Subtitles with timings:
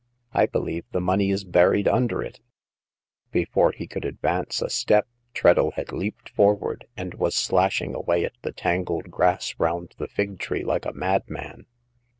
[0.33, 2.39] I believe the money is buried under it/'
[3.31, 8.33] Before he could advance a step Treadle had leaped forward, and was slashing away at
[8.41, 11.67] the tangled grass round the fig tree like a madman.